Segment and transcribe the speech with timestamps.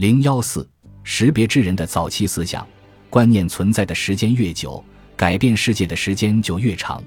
[0.00, 0.66] 零幺四，
[1.04, 2.66] 识别之人的早期思想
[3.10, 4.82] 观念存在的时间越久，
[5.14, 7.04] 改变世界的时间就越长。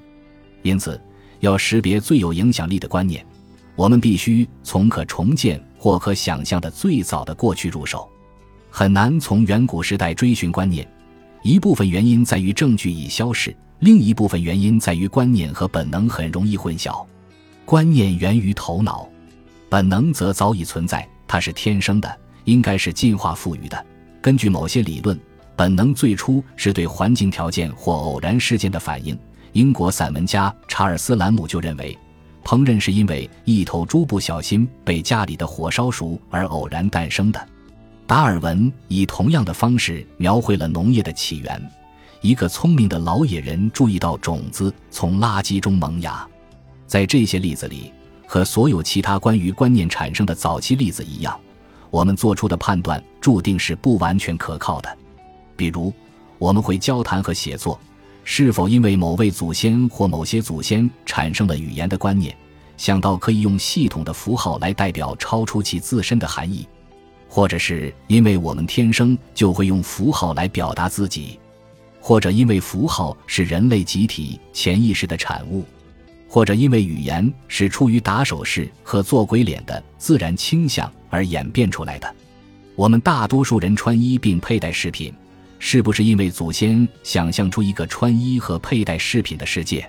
[0.62, 1.02] 因此，
[1.40, 3.26] 要识别最有影响力的观念，
[3.74, 8.08] 我们必须从可重建或可想象的最早的过去入手。
[8.70, 10.88] 很难从远古时代追寻观念，
[11.42, 17.04] 一部分原因在于证据已消逝，另一部分原因在于观念和本能很容易混淆。
[17.64, 19.08] 观念源于头脑，
[19.68, 22.20] 本能则早已存在，它是天生的。
[22.44, 23.86] 应该是进化赋予的。
[24.20, 25.18] 根据某些理论，
[25.56, 29.18] 本能最初是对环境条件或偶然事件的反应。
[29.52, 31.96] 英国散文家查尔斯·兰姆就认为，
[32.42, 37.48] 烹饪是因为一头猪不小心被家里的火烧熟而偶然诞生的。
[38.06, 41.70] 达尔文以同样的方式描绘了农业的起源：
[42.20, 46.26] 一个聪明的老野人注意到种子从垃圾中萌芽。
[46.86, 47.92] 在这些例子里，
[48.26, 51.38] 和所有其他关于观念产生的早期例子一样。
[51.94, 54.98] 我们做出的判断注定是不完全可靠的，
[55.54, 55.92] 比如
[56.38, 57.78] 我们会交谈和写作，
[58.24, 62.36] 是否因为某位祖先或某些祖先产生了语言的观念，
[62.76, 66.66] 想到可以用系统的符号来代表超出其自身的含义，
[67.28, 71.38] 或者是因为我们天生就会用符号来表达自己，
[72.00, 75.64] 或者因为符号是人类集体潜意识的产物。
[76.34, 82.12] 或者因为语言是出于打手势和做鬼脸的自然倾向而演变出来的，
[82.74, 85.14] 我们大多数人穿衣并佩戴饰品，
[85.60, 89.88] 是不是因为祖先想象出一个穿衣和佩戴饰品的世界？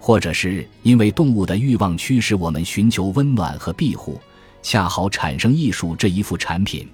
[0.00, 4.20] 或者是因为动物的欲望驱使我们寻求温暖和庇护，
[4.60, 6.88] 恰好产生艺术这一副产品？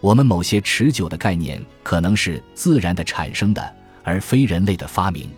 [0.00, 5.28] 我们某些持久的概念可能是自然的产生的，而非人类的发明，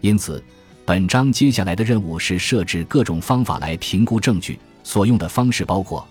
[0.00, 0.42] 因此。
[0.86, 4.58] 本章接下来的任务是设置各种方法来评估证据。
[4.82, 6.06] 所用的方式包括：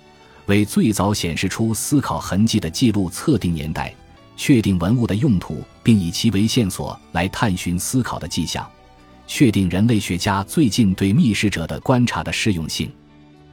[0.48, 3.94] 为最早显示出思考痕迹的记录测定年代，
[4.36, 8.68] 确定文物的用途，并以其为线索来探寻思考的迹象，
[9.28, 12.92] 确定人类学家最近对觅食者的观察的适用性。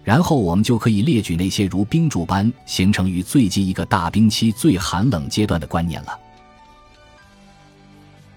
[0.02, 6.18] 然后我们就可以列举那些如冰柱般形成于最近一个大冰期最寒冷阶段的观念了。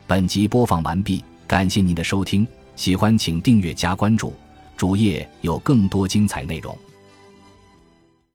[0.06, 2.46] 本集播放完毕，感谢您的收听。
[2.76, 4.34] 喜欢请订阅加关注，
[4.76, 6.78] 主页有更多精彩内容。